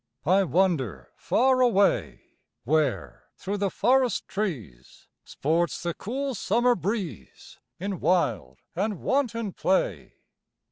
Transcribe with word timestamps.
I 0.25 0.43
wander 0.45 1.11
far 1.15 1.59
away, 1.61 2.21
Where, 2.63 3.25
through 3.37 3.57
the 3.57 3.69
forest 3.69 4.27
trees, 4.27 5.07
Sports 5.23 5.83
the 5.83 5.93
cool 5.93 6.33
summer 6.33 6.73
breeze, 6.73 7.59
In 7.79 7.99
wild 7.99 8.57
and 8.75 8.99
wanton 9.01 9.53
play. 9.53 10.15